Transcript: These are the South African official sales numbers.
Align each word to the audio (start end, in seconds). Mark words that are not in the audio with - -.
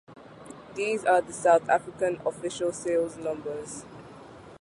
These 0.73 1.05
are 1.05 1.21
the 1.21 1.31
South 1.31 1.69
African 1.69 2.19
official 2.25 2.71
sales 2.73 3.17
numbers. 3.17 3.85